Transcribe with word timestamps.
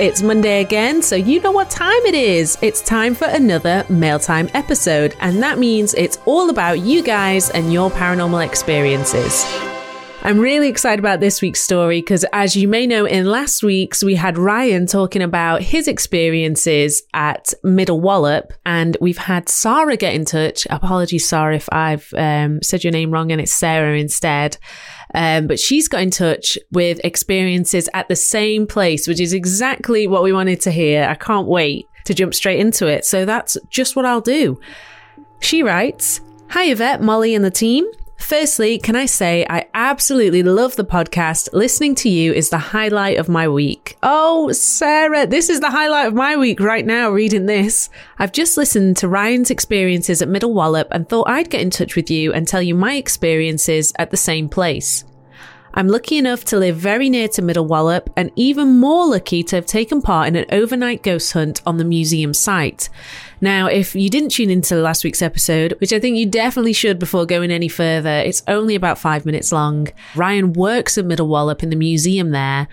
It's 0.00 0.22
Monday 0.22 0.60
again, 0.60 1.02
so 1.02 1.14
you 1.14 1.40
know 1.40 1.52
what 1.52 1.70
time 1.70 2.04
it 2.04 2.16
is. 2.16 2.58
It's 2.60 2.82
time 2.82 3.14
for 3.14 3.26
another 3.26 3.86
Mail 3.88 4.18
Time 4.18 4.50
episode, 4.52 5.14
and 5.20 5.40
that 5.40 5.60
means 5.60 5.94
it's 5.94 6.18
all 6.24 6.50
about 6.50 6.80
you 6.80 7.00
guys 7.00 7.48
and 7.50 7.72
your 7.72 7.92
paranormal 7.92 8.44
experiences. 8.44 9.44
I'm 10.26 10.38
really 10.38 10.70
excited 10.70 11.00
about 11.00 11.20
this 11.20 11.42
week's 11.42 11.60
story 11.60 12.00
because, 12.00 12.24
as 12.32 12.56
you 12.56 12.66
may 12.66 12.86
know, 12.86 13.04
in 13.04 13.26
last 13.26 13.62
week's 13.62 14.02
we 14.02 14.14
had 14.14 14.38
Ryan 14.38 14.86
talking 14.86 15.20
about 15.20 15.60
his 15.60 15.86
experiences 15.86 17.02
at 17.12 17.52
Middle 17.62 18.00
Wallop, 18.00 18.54
and 18.64 18.96
we've 19.02 19.18
had 19.18 19.50
Sarah 19.50 19.98
get 19.98 20.14
in 20.14 20.24
touch. 20.24 20.66
Apologies, 20.70 21.28
Sarah, 21.28 21.56
if 21.56 21.68
I've 21.70 22.10
um, 22.16 22.62
said 22.62 22.82
your 22.82 22.90
name 22.90 23.10
wrong 23.10 23.32
and 23.32 23.40
it's 23.40 23.52
Sarah 23.52 23.98
instead. 23.98 24.56
Um, 25.14 25.46
but 25.46 25.60
she's 25.60 25.88
got 25.88 26.00
in 26.00 26.10
touch 26.10 26.56
with 26.72 27.02
experiences 27.04 27.90
at 27.92 28.08
the 28.08 28.16
same 28.16 28.66
place, 28.66 29.06
which 29.06 29.20
is 29.20 29.34
exactly 29.34 30.06
what 30.06 30.22
we 30.22 30.32
wanted 30.32 30.62
to 30.62 30.70
hear. 30.70 31.04
I 31.04 31.16
can't 31.16 31.48
wait 31.48 31.86
to 32.06 32.14
jump 32.14 32.32
straight 32.32 32.60
into 32.60 32.86
it. 32.86 33.04
So 33.04 33.26
that's 33.26 33.58
just 33.68 33.94
what 33.94 34.06
I'll 34.06 34.22
do. 34.22 34.58
She 35.40 35.62
writes 35.62 36.22
Hi, 36.48 36.64
Yvette, 36.70 37.02
Molly, 37.02 37.34
and 37.34 37.44
the 37.44 37.50
team. 37.50 37.84
Firstly, 38.24 38.78
can 38.78 38.96
I 38.96 39.04
say 39.04 39.46
I 39.50 39.66
absolutely 39.74 40.42
love 40.42 40.76
the 40.76 40.84
podcast. 40.84 41.50
Listening 41.52 41.94
to 41.96 42.08
you 42.08 42.32
is 42.32 42.48
the 42.48 42.56
highlight 42.56 43.18
of 43.18 43.28
my 43.28 43.46
week. 43.46 43.98
Oh, 44.02 44.50
Sarah, 44.50 45.26
this 45.26 45.50
is 45.50 45.60
the 45.60 45.70
highlight 45.70 46.06
of 46.06 46.14
my 46.14 46.34
week 46.34 46.58
right 46.58 46.86
now, 46.86 47.10
reading 47.10 47.44
this. 47.44 47.90
I've 48.18 48.32
just 48.32 48.56
listened 48.56 48.96
to 48.96 49.08
Ryan's 49.08 49.50
experiences 49.50 50.22
at 50.22 50.28
Middle 50.30 50.54
Wallop 50.54 50.88
and 50.90 51.06
thought 51.06 51.28
I'd 51.28 51.50
get 51.50 51.60
in 51.60 51.68
touch 51.68 51.96
with 51.96 52.10
you 52.10 52.32
and 52.32 52.48
tell 52.48 52.62
you 52.62 52.74
my 52.74 52.94
experiences 52.94 53.92
at 53.98 54.10
the 54.10 54.16
same 54.16 54.48
place. 54.48 55.04
I'm 55.76 55.88
lucky 55.88 56.18
enough 56.18 56.44
to 56.44 56.56
live 56.56 56.76
very 56.76 57.10
near 57.10 57.26
to 57.28 57.42
Middle 57.42 57.66
Wallop 57.66 58.08
and 58.16 58.30
even 58.36 58.78
more 58.78 59.08
lucky 59.08 59.42
to 59.42 59.56
have 59.56 59.66
taken 59.66 60.00
part 60.00 60.28
in 60.28 60.36
an 60.36 60.44
overnight 60.52 61.02
ghost 61.02 61.32
hunt 61.32 61.60
on 61.66 61.78
the 61.78 61.84
museum 61.84 62.32
site. 62.32 62.88
Now, 63.40 63.66
if 63.66 63.96
you 63.96 64.08
didn't 64.08 64.28
tune 64.28 64.50
into 64.50 64.76
last 64.76 65.02
week's 65.02 65.20
episode, 65.20 65.72
which 65.80 65.92
I 65.92 65.98
think 65.98 66.16
you 66.16 66.26
definitely 66.26 66.74
should 66.74 67.00
before 67.00 67.26
going 67.26 67.50
any 67.50 67.66
further, 67.66 68.08
it's 68.08 68.44
only 68.46 68.76
about 68.76 69.00
five 69.00 69.26
minutes 69.26 69.50
long. 69.50 69.88
Ryan 70.14 70.52
works 70.52 70.96
at 70.96 71.06
Middle 71.06 71.26
Wallop 71.26 71.64
in 71.64 71.70
the 71.70 71.76
museum 71.76 72.30
there. 72.30 72.68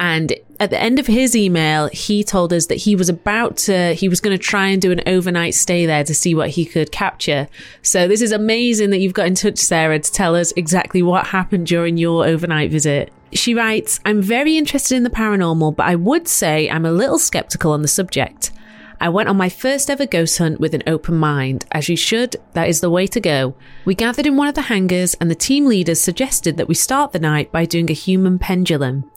And 0.00 0.34
at 0.62 0.70
the 0.70 0.80
end 0.80 1.00
of 1.00 1.08
his 1.08 1.34
email, 1.34 1.88
he 1.88 2.22
told 2.22 2.52
us 2.52 2.66
that 2.66 2.76
he 2.76 2.94
was 2.94 3.08
about 3.08 3.56
to, 3.56 3.94
he 3.94 4.08
was 4.08 4.20
going 4.20 4.36
to 4.36 4.42
try 4.42 4.68
and 4.68 4.80
do 4.80 4.92
an 4.92 5.00
overnight 5.08 5.54
stay 5.54 5.86
there 5.86 6.04
to 6.04 6.14
see 6.14 6.36
what 6.36 6.50
he 6.50 6.64
could 6.64 6.92
capture. 6.92 7.48
So 7.82 8.06
this 8.06 8.22
is 8.22 8.30
amazing 8.30 8.90
that 8.90 8.98
you've 8.98 9.12
got 9.12 9.26
in 9.26 9.34
touch, 9.34 9.58
Sarah, 9.58 9.98
to 9.98 10.12
tell 10.12 10.36
us 10.36 10.52
exactly 10.52 11.02
what 11.02 11.26
happened 11.26 11.66
during 11.66 11.96
your 11.96 12.24
overnight 12.24 12.70
visit. 12.70 13.12
She 13.32 13.54
writes, 13.54 13.98
I'm 14.04 14.22
very 14.22 14.56
interested 14.56 14.94
in 14.94 15.02
the 15.02 15.10
paranormal, 15.10 15.74
but 15.74 15.86
I 15.86 15.96
would 15.96 16.28
say 16.28 16.70
I'm 16.70 16.86
a 16.86 16.92
little 16.92 17.18
skeptical 17.18 17.72
on 17.72 17.82
the 17.82 17.88
subject. 17.88 18.52
I 19.00 19.08
went 19.08 19.28
on 19.28 19.36
my 19.36 19.48
first 19.48 19.90
ever 19.90 20.06
ghost 20.06 20.38
hunt 20.38 20.60
with 20.60 20.74
an 20.74 20.84
open 20.86 21.16
mind. 21.16 21.64
As 21.72 21.88
you 21.88 21.96
should, 21.96 22.36
that 22.52 22.68
is 22.68 22.80
the 22.80 22.90
way 22.90 23.08
to 23.08 23.20
go. 23.20 23.56
We 23.84 23.96
gathered 23.96 24.28
in 24.28 24.36
one 24.36 24.46
of 24.46 24.54
the 24.54 24.62
hangars, 24.62 25.14
and 25.14 25.28
the 25.28 25.34
team 25.34 25.66
leaders 25.66 26.00
suggested 26.00 26.56
that 26.56 26.68
we 26.68 26.76
start 26.76 27.10
the 27.10 27.18
night 27.18 27.50
by 27.50 27.64
doing 27.64 27.90
a 27.90 27.94
human 27.94 28.38
pendulum. 28.38 29.10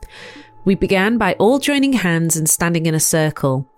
We 0.65 0.73
began 0.73 1.19
by 1.19 1.33
all 1.33 1.59
joining 1.59 1.93
hands 1.93 2.35
and 2.35 2.49
standing 2.49 2.87
in 2.87 2.95
a 2.95 2.99
circle. 2.99 3.69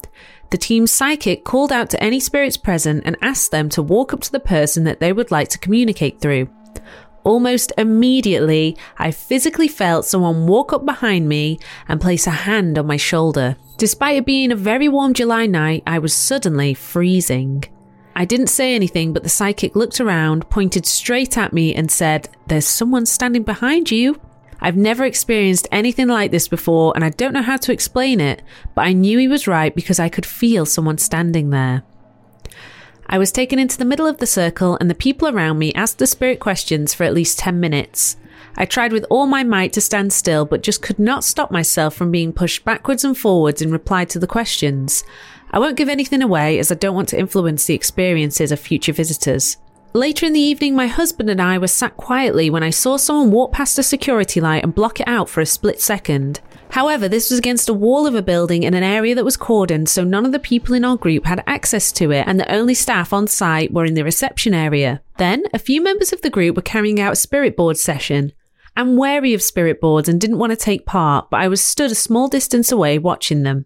The 0.51 0.57
team's 0.57 0.91
psychic 0.91 1.43
called 1.43 1.73
out 1.73 1.89
to 1.89 2.01
any 2.01 2.21
spirits 2.21 2.55
present 2.55 3.03
and 3.05 3.17
asked 3.21 3.51
them 3.51 3.67
to 3.69 3.83
walk 3.83 4.13
up 4.13 4.21
to 4.21 4.31
the 4.31 4.39
person 4.39 4.85
that 4.85 5.01
they 5.01 5.11
would 5.11 5.29
like 5.29 5.49
to 5.49 5.59
communicate 5.59 6.21
through. 6.21 6.49
Almost 7.25 7.73
immediately, 7.77 8.77
I 8.97 9.11
physically 9.11 9.67
felt 9.67 10.05
someone 10.05 10.47
walk 10.47 10.71
up 10.71 10.85
behind 10.85 11.27
me 11.27 11.59
and 11.89 11.99
place 11.99 12.25
a 12.25 12.31
hand 12.31 12.79
on 12.79 12.87
my 12.87 12.95
shoulder. 12.95 13.57
Despite 13.75 14.15
it 14.15 14.25
being 14.25 14.53
a 14.53 14.55
very 14.55 14.87
warm 14.87 15.13
July 15.13 15.45
night, 15.45 15.83
I 15.85 15.99
was 15.99 16.13
suddenly 16.13 16.73
freezing. 16.73 17.65
I 18.15 18.23
didn't 18.23 18.47
say 18.47 18.73
anything, 18.73 19.11
but 19.11 19.23
the 19.23 19.29
psychic 19.29 19.75
looked 19.75 19.99
around, 19.99 20.49
pointed 20.49 20.85
straight 20.85 21.37
at 21.37 21.51
me, 21.51 21.75
and 21.75 21.91
said, 21.91 22.29
There's 22.47 22.65
someone 22.65 23.05
standing 23.05 23.43
behind 23.43 23.91
you. 23.91 24.21
I've 24.59 24.77
never 24.77 25.05
experienced 25.05 25.67
anything 25.71 26.07
like 26.07 26.31
this 26.31 26.47
before, 26.47 26.93
and 26.95 27.03
I 27.03 27.09
don't 27.09 27.33
know 27.33 27.41
how 27.41 27.57
to 27.57 27.71
explain 27.71 28.19
it, 28.19 28.41
but 28.75 28.85
I 28.85 28.93
knew 28.93 29.19
he 29.19 29.27
was 29.27 29.47
right 29.47 29.73
because 29.73 29.99
I 29.99 30.09
could 30.09 30.25
feel 30.25 30.65
someone 30.65 30.97
standing 30.97 31.51
there. 31.51 31.83
I 33.05 33.17
was 33.17 33.31
taken 33.31 33.59
into 33.59 33.77
the 33.77 33.85
middle 33.85 34.05
of 34.05 34.17
the 34.17 34.25
circle, 34.27 34.77
and 34.79 34.89
the 34.89 34.95
people 34.95 35.27
around 35.27 35.59
me 35.59 35.73
asked 35.73 35.99
the 35.99 36.07
spirit 36.07 36.39
questions 36.39 36.93
for 36.93 37.03
at 37.03 37.13
least 37.13 37.39
10 37.39 37.59
minutes. 37.59 38.17
I 38.57 38.65
tried 38.65 38.91
with 38.91 39.05
all 39.09 39.27
my 39.27 39.43
might 39.43 39.71
to 39.73 39.81
stand 39.81 40.11
still, 40.11 40.43
but 40.43 40.63
just 40.63 40.81
could 40.81 40.97
not 40.97 41.23
stop 41.23 41.51
myself 41.51 41.95
from 41.95 42.11
being 42.11 42.33
pushed 42.33 42.65
backwards 42.65 43.05
and 43.05 43.15
forwards 43.15 43.61
in 43.61 43.71
reply 43.71 44.05
to 44.05 44.19
the 44.19 44.27
questions. 44.27 45.03
I 45.51 45.59
won't 45.59 45.77
give 45.77 45.89
anything 45.89 46.23
away 46.23 46.57
as 46.57 46.71
I 46.71 46.75
don't 46.75 46.95
want 46.95 47.09
to 47.09 47.19
influence 47.19 47.65
the 47.65 47.75
experiences 47.75 48.51
of 48.51 48.59
future 48.59 48.93
visitors. 48.93 49.57
Later 49.93 50.25
in 50.25 50.33
the 50.33 50.39
evening, 50.39 50.75
my 50.75 50.87
husband 50.87 51.29
and 51.29 51.41
I 51.41 51.57
were 51.57 51.67
sat 51.67 51.97
quietly 51.97 52.49
when 52.49 52.61
I 52.61 52.69
saw 52.69 52.97
someone 52.97 53.31
walk 53.31 53.51
past 53.51 53.79
a 53.79 53.83
security 53.83 54.39
light 54.39 54.63
and 54.63 54.75
block 54.75 54.99
it 54.99 55.07
out 55.07 55.29
for 55.29 55.41
a 55.41 55.45
split 55.45 55.81
second. 55.81 56.39
However, 56.69 57.07
this 57.07 57.29
was 57.31 57.39
against 57.39 57.69
a 57.69 57.73
wall 57.73 58.05
of 58.05 58.13
a 58.13 58.21
building 58.21 58.63
in 58.63 58.73
an 58.73 58.83
area 58.83 59.15
that 59.15 59.25
was 59.25 59.37
cordoned, 59.37 59.87
so 59.87 60.03
none 60.03 60.25
of 60.25 60.33
the 60.33 60.39
people 60.39 60.75
in 60.75 60.83
our 60.83 60.97
group 60.97 61.25
had 61.25 61.43
access 61.47 61.91
to 61.93 62.11
it, 62.11 62.25
and 62.27 62.39
the 62.39 62.51
only 62.51 62.73
staff 62.73 63.13
on 63.13 63.27
site 63.27 63.73
were 63.73 63.85
in 63.85 63.93
the 63.93 64.03
reception 64.03 64.53
area. 64.53 65.01
Then, 65.17 65.45
a 65.53 65.59
few 65.59 65.81
members 65.81 66.11
of 66.11 66.21
the 66.21 66.29
group 66.29 66.57
were 66.57 66.61
carrying 66.61 66.99
out 66.99 67.13
a 67.13 67.15
spirit 67.15 67.55
board 67.55 67.77
session. 67.77 68.33
I'm 68.75 68.97
wary 68.97 69.33
of 69.33 69.41
spirit 69.41 69.81
boards 69.81 70.09
and 70.09 70.21
didn't 70.21 70.37
want 70.37 70.51
to 70.51 70.57
take 70.57 70.85
part, 70.85 71.29
but 71.31 71.39
I 71.39 71.47
was 71.47 71.61
stood 71.61 71.91
a 71.91 71.95
small 71.95 72.27
distance 72.27 72.71
away 72.71 72.99
watching 72.99 73.43
them. 73.43 73.65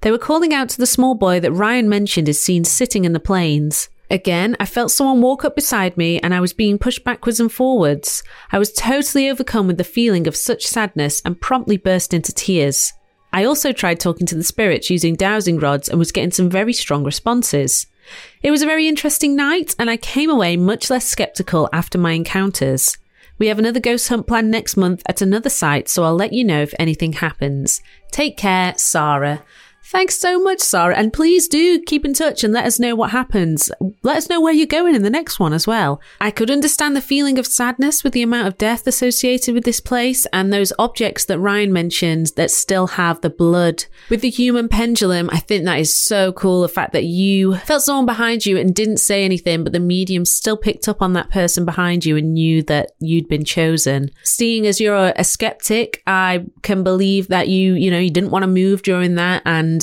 They 0.00 0.10
were 0.10 0.18
calling 0.18 0.54
out 0.54 0.68
to 0.70 0.78
the 0.78 0.86
small 0.86 1.14
boy 1.14 1.40
that 1.40 1.52
Ryan 1.52 1.88
mentioned 1.88 2.28
is 2.28 2.40
seen 2.40 2.64
sitting 2.64 3.04
in 3.04 3.12
the 3.12 3.20
planes. 3.20 3.90
Again, 4.10 4.56
I 4.60 4.66
felt 4.66 4.92
someone 4.92 5.20
walk 5.20 5.44
up 5.44 5.56
beside 5.56 5.96
me 5.96 6.20
and 6.20 6.32
I 6.32 6.40
was 6.40 6.52
being 6.52 6.78
pushed 6.78 7.02
backwards 7.02 7.40
and 7.40 7.50
forwards. 7.50 8.22
I 8.52 8.58
was 8.58 8.72
totally 8.72 9.28
overcome 9.28 9.66
with 9.66 9.78
the 9.78 9.84
feeling 9.84 10.28
of 10.28 10.36
such 10.36 10.66
sadness 10.66 11.20
and 11.24 11.40
promptly 11.40 11.76
burst 11.76 12.14
into 12.14 12.32
tears. 12.32 12.92
I 13.32 13.44
also 13.44 13.72
tried 13.72 13.98
talking 13.98 14.26
to 14.28 14.36
the 14.36 14.44
spirits 14.44 14.90
using 14.90 15.14
dowsing 15.14 15.58
rods 15.58 15.88
and 15.88 15.98
was 15.98 16.12
getting 16.12 16.30
some 16.30 16.48
very 16.48 16.72
strong 16.72 17.02
responses. 17.04 17.86
It 18.42 18.52
was 18.52 18.62
a 18.62 18.66
very 18.66 18.86
interesting 18.86 19.34
night 19.34 19.74
and 19.78 19.90
I 19.90 19.96
came 19.96 20.30
away 20.30 20.56
much 20.56 20.88
less 20.88 21.06
skeptical 21.06 21.68
after 21.72 21.98
my 21.98 22.12
encounters. 22.12 22.96
We 23.38 23.48
have 23.48 23.58
another 23.58 23.80
ghost 23.80 24.08
hunt 24.08 24.26
planned 24.26 24.50
next 24.50 24.76
month 24.76 25.02
at 25.06 25.20
another 25.20 25.50
site, 25.50 25.88
so 25.88 26.04
I'll 26.04 26.14
let 26.14 26.32
you 26.32 26.42
know 26.44 26.62
if 26.62 26.72
anything 26.78 27.14
happens. 27.14 27.82
Take 28.10 28.38
care, 28.38 28.72
Sarah. 28.78 29.42
Thanks 29.88 30.18
so 30.18 30.42
much, 30.42 30.58
Sarah. 30.58 30.96
And 30.96 31.12
please 31.12 31.46
do 31.46 31.80
keep 31.80 32.04
in 32.04 32.12
touch 32.12 32.42
and 32.42 32.52
let 32.52 32.66
us 32.66 32.80
know 32.80 32.96
what 32.96 33.12
happens. 33.12 33.70
Let 34.02 34.16
us 34.16 34.28
know 34.28 34.40
where 34.40 34.52
you're 34.52 34.66
going 34.66 34.96
in 34.96 35.04
the 35.04 35.10
next 35.10 35.38
one 35.38 35.52
as 35.52 35.64
well. 35.64 36.00
I 36.20 36.32
could 36.32 36.50
understand 36.50 36.96
the 36.96 37.00
feeling 37.00 37.38
of 37.38 37.46
sadness 37.46 38.02
with 38.02 38.12
the 38.12 38.22
amount 38.22 38.48
of 38.48 38.58
death 38.58 38.88
associated 38.88 39.54
with 39.54 39.62
this 39.62 39.78
place 39.78 40.26
and 40.32 40.52
those 40.52 40.72
objects 40.76 41.24
that 41.26 41.38
Ryan 41.38 41.72
mentioned 41.72 42.32
that 42.34 42.50
still 42.50 42.88
have 42.88 43.20
the 43.20 43.30
blood. 43.30 43.84
With 44.10 44.22
the 44.22 44.30
human 44.30 44.68
pendulum, 44.68 45.30
I 45.32 45.38
think 45.38 45.64
that 45.64 45.78
is 45.78 45.94
so 45.94 46.32
cool. 46.32 46.62
The 46.62 46.68
fact 46.68 46.92
that 46.92 47.04
you 47.04 47.54
felt 47.58 47.82
someone 47.82 48.06
behind 48.06 48.44
you 48.44 48.58
and 48.58 48.74
didn't 48.74 48.96
say 48.96 49.24
anything, 49.24 49.62
but 49.62 49.72
the 49.72 49.78
medium 49.78 50.24
still 50.24 50.56
picked 50.56 50.88
up 50.88 51.00
on 51.00 51.12
that 51.12 51.30
person 51.30 51.64
behind 51.64 52.04
you 52.04 52.16
and 52.16 52.34
knew 52.34 52.64
that 52.64 52.90
you'd 52.98 53.28
been 53.28 53.44
chosen. 53.44 54.10
Seeing 54.24 54.66
as 54.66 54.80
you're 54.80 55.12
a 55.14 55.22
skeptic, 55.22 56.02
I 56.08 56.44
can 56.62 56.82
believe 56.82 57.28
that 57.28 57.46
you, 57.46 57.74
you 57.74 57.88
know, 57.88 58.00
you 58.00 58.10
didn't 58.10 58.32
want 58.32 58.42
to 58.42 58.48
move 58.48 58.82
during 58.82 59.14
that 59.14 59.42
and 59.46 59.75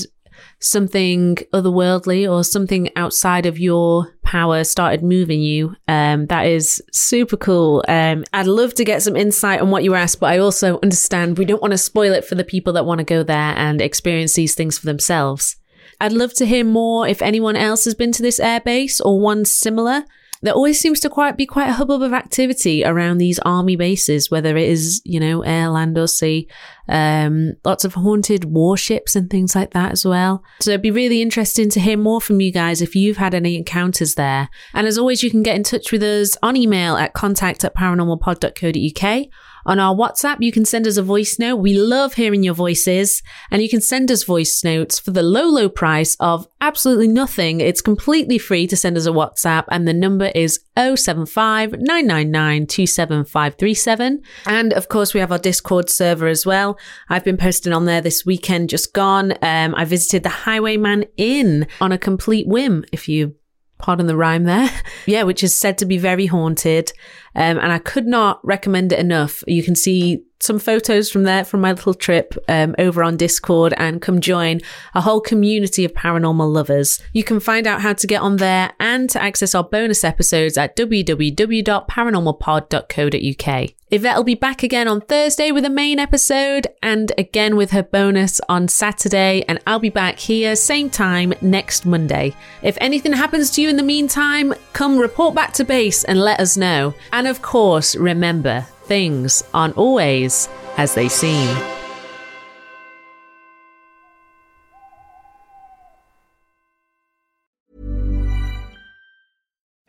something 0.64 1.36
otherworldly 1.54 2.30
or 2.30 2.44
something 2.44 2.90
outside 2.96 3.46
of 3.46 3.60
your 3.60 4.16
power 4.24 4.64
started 4.64 5.04
moving 5.04 5.42
you. 5.42 5.76
Um, 5.88 6.28
that 6.28 6.48
is 6.48 6.82
super 6.92 7.38
cool. 7.38 7.84
Um, 7.88 8.24
I'd 8.34 8.48
love 8.48 8.74
to 8.76 8.86
get 8.86 9.02
some 9.02 9.16
insight 9.16 9.62
on 9.62 9.72
what 9.72 9.84
you 9.84 9.94
asked, 9.94 10.20
but 10.20 10.32
I 10.32 10.38
also 10.40 10.80
understand 10.82 11.38
we 11.38 11.46
don't 11.46 11.62
want 11.62 11.72
to 11.72 11.78
spoil 11.78 12.14
it 12.14 12.26
for 12.26 12.36
the 12.36 12.44
people 12.44 12.74
that 12.74 12.86
want 12.86 13.00
to 13.00 13.06
go 13.06 13.24
there 13.24 13.54
and 13.58 13.82
experience 13.82 14.34
these 14.34 14.56
things 14.56 14.78
for 14.78 14.86
themselves. 14.86 15.58
I'd 16.00 16.14
love 16.14 16.34
to 16.36 16.46
hear 16.46 16.64
more 16.64 17.08
if 17.08 17.22
anyone 17.22 17.56
else 17.56 17.86
has 17.86 17.96
been 17.96 18.12
to 18.14 18.24
this 18.24 18.40
airbase 18.40 19.02
or 19.04 19.20
one 19.20 19.46
similar 19.46 20.06
there 20.44 20.54
always 20.54 20.78
seems 20.78 21.00
to 21.00 21.10
quite 21.10 21.38
be 21.38 21.46
quite 21.46 21.70
a 21.70 21.74
hubbub 21.74 22.02
of 22.02 22.12
activity 22.12 22.84
around 22.84 23.18
these 23.18 23.40
army 23.40 23.78
bases, 23.78 24.30
whether 24.30 24.58
it 24.58 24.68
is, 24.68 25.02
you 25.06 25.18
know, 25.18 25.42
air, 25.42 25.70
land 25.70 25.98
or 25.98 26.06
sea. 26.06 26.50
Um, 26.90 27.54
lots 27.64 27.86
of 27.86 27.94
haunted 27.94 28.44
warships 28.44 29.16
and 29.16 29.30
things 29.30 29.56
like 29.56 29.72
that 29.72 29.94
as 29.94 30.06
well. 30.06 30.44
So 30.60 30.72
it'd 30.72 30.82
be 30.82 30.92
really 30.92 31.22
interesting 31.22 31.70
to 31.70 31.80
hear 31.80 31.96
more 31.96 32.20
from 32.20 32.42
you 32.42 32.52
guys 32.52 32.82
if 32.82 32.94
you've 32.94 33.16
had 33.16 33.34
any 33.34 33.56
encounters 33.56 34.16
there. 34.16 34.50
And 34.74 34.86
as 34.86 34.98
always, 34.98 35.24
you 35.24 35.32
can 35.32 35.44
get 35.44 35.56
in 35.56 35.64
touch 35.64 35.94
with 35.94 36.04
us 36.04 36.36
on 36.44 36.58
email 36.58 36.98
at 36.98 37.14
contact 37.14 37.64
at 37.64 37.74
paranormalpod.co.uk 37.74 39.28
on 39.66 39.80
our 39.80 39.96
WhatsApp, 39.96 40.38
you 40.40 40.52
can 40.52 40.66
send 40.66 40.88
us 40.88 40.98
a 40.98 41.04
voice 41.04 41.40
note. 41.40 41.58
We 41.58 41.78
love 41.78 42.16
hearing 42.16 42.44
your 42.44 42.54
voices 42.54 43.22
and 43.52 43.62
you 43.62 43.70
can 43.70 43.82
send 43.82 44.12
us 44.12 44.24
voice 44.24 44.64
notes 44.64 45.00
for 45.00 45.12
the 45.12 45.24
low, 45.24 45.48
low 45.48 45.70
price 45.70 46.16
of 46.20 46.48
absolutely 46.62 47.08
nothing. 47.08 47.62
It's 47.62 47.82
completely 47.82 48.38
free 48.38 48.68
to 48.68 48.78
send 48.78 48.98
us 48.98 49.06
a 49.06 49.12
WhatsApp 49.12 49.66
and 49.70 49.88
the 49.88 49.94
number 49.94 50.32
is 50.36 50.60
075 50.78 51.74
999 51.74 52.68
27537. 52.68 54.22
And 54.46 54.74
of 54.74 54.90
course, 54.90 55.14
we 55.14 55.20
have 55.20 55.32
our 55.32 55.38
Discord 55.38 55.90
server 55.90 56.28
as 56.28 56.46
well. 56.46 56.78
I've 57.10 57.24
been 57.24 57.38
posting 57.38 57.74
on 57.74 57.86
there 57.86 58.02
this 58.02 58.26
weekend 58.26 58.70
just 58.70 58.94
gone. 58.94 59.34
Um, 59.42 59.76
I 59.76 59.86
visited 59.86 60.24
the 60.24 60.30
Highwayman 60.30 61.06
Inn 61.18 61.68
on 61.80 61.92
a 61.92 61.98
complete 61.98 62.48
whim, 62.48 62.86
if 62.92 63.08
you 63.08 63.36
pardon 63.84 64.08
the 64.08 64.16
rhyme 64.16 64.46
there. 64.46 64.70
yeah, 65.06 65.24
which 65.24 65.44
is 65.44 65.54
said 65.54 65.78
to 65.78 65.86
be 65.86 65.98
very 65.98 66.26
haunted. 66.26 66.94
Um, 67.36 67.60
and 67.60 67.70
I 67.70 67.80
could 67.80 68.08
not 68.08 68.40
recommend 68.42 68.94
it 68.94 69.00
enough. 69.00 69.44
You 69.46 69.62
can 69.62 69.76
see 69.76 70.24
some 70.44 70.60
photos 70.60 71.10
from 71.10 71.24
there 71.24 71.44
from 71.46 71.62
my 71.62 71.72
little 71.72 71.94
trip 71.94 72.36
um, 72.48 72.76
over 72.78 73.02
on 73.04 73.18
Discord 73.18 73.74
and 73.78 74.02
come 74.02 74.20
join 74.20 74.60
a 74.94 75.00
whole 75.02 75.22
community 75.22 75.86
of 75.86 75.94
paranormal 75.94 76.54
lovers. 76.54 77.02
You 77.14 77.24
can 77.24 77.40
find 77.40 77.66
out 77.66 77.80
how 77.82 77.94
to 77.94 78.06
get 78.06 78.22
on 78.22 78.36
there 78.38 78.74
and 78.80 79.10
to 79.12 79.22
access 79.22 79.54
our 79.56 79.64
bonus 79.64 80.04
episodes 80.04 80.58
at 80.58 80.76
www.paranormalpod.co.uk. 80.76 83.74
Yvette 83.94 84.18
will 84.18 84.24
be 84.24 84.34
back 84.34 84.64
again 84.64 84.88
on 84.88 85.02
Thursday 85.02 85.52
with 85.52 85.64
a 85.66 85.70
main 85.70 86.00
episode 86.00 86.66
and 86.82 87.12
again 87.16 87.56
with 87.56 87.70
her 87.70 87.84
bonus 87.84 88.42
on 88.50 88.68
Saturday. 88.68 89.46
And 89.48 89.60
I'll 89.68 89.78
be 89.78 89.92
back 89.92 90.18
here 90.18 90.56
same 90.56 90.90
time 90.90 91.32
next 91.42 91.86
Monday. 91.86 92.36
If 92.64 92.76
anything 92.82 93.14
happens 93.14 93.52
to 93.52 93.62
you 93.62 93.70
in 93.70 93.78
the 93.78 93.84
meantime, 93.84 94.56
come 94.74 94.98
report 94.98 95.36
back 95.36 95.54
to 95.54 95.64
base 95.64 96.04
and 96.06 96.20
let 96.20 96.40
us 96.40 96.58
know. 96.58 96.96
And 97.12 97.28
of 97.28 97.44
course, 97.44 97.96
remember, 97.96 98.66
things 98.86 99.44
aren't 99.54 99.78
always 99.78 100.50
as 100.78 100.94
they 100.94 101.10
seem. 101.10 101.56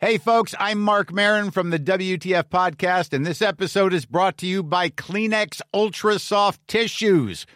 Hey, 0.05 0.19
folks, 0.19 0.53
I'm 0.59 0.79
Marc 0.81 1.11
Maron 1.11 1.49
from 1.49 1.71
the 1.71 1.79
WTF 1.79 2.43
Podcast, 2.43 3.11
and 3.11 3.25
this 3.25 3.41
episode 3.41 3.91
is 3.91 4.05
brought 4.05 4.37
to 4.37 4.45
you 4.45 4.61
by 4.61 4.89
Kleenex 4.89 5.61
Ultra 5.73 6.19
Soft 6.19 6.67
Tissues 6.67 7.47